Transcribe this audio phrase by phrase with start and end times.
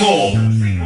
[0.00, 0.79] four.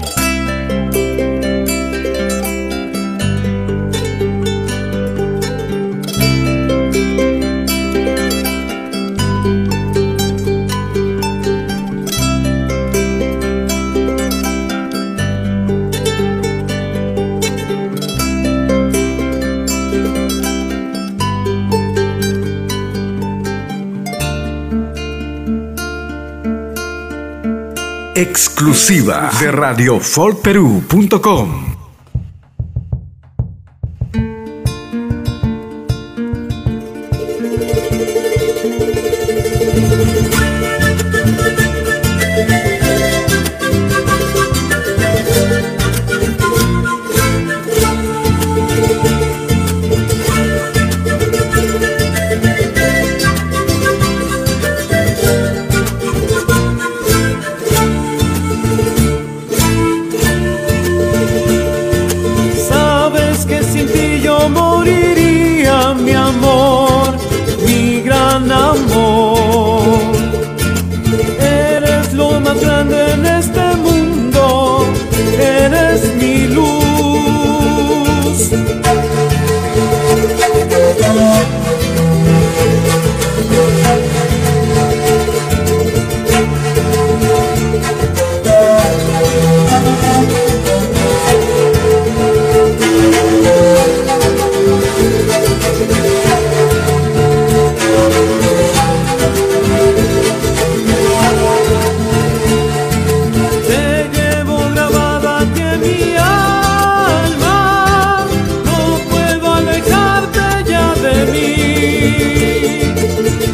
[28.15, 31.74] exclusiva de radiofolperú.com.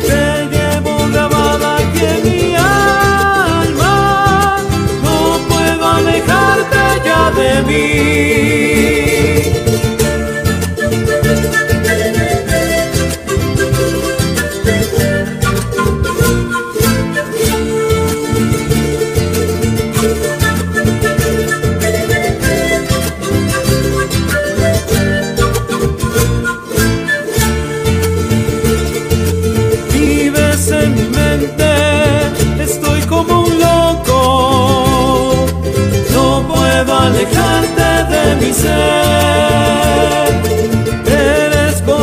[0.09, 3.97] Te llevo grabada que mi alma
[5.03, 5.17] no
[5.49, 7.90] puedo alejarte ya de mí.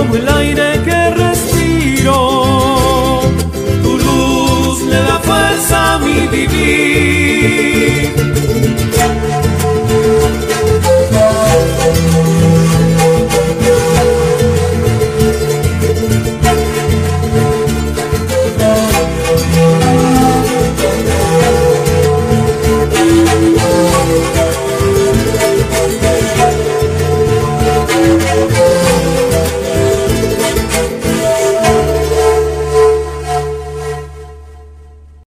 [0.07, 2.13] como el aire que respiro.
[3.83, 7.56] Tu luz le da fuerza a mi vivir.